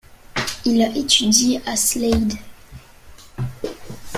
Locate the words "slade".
1.75-2.33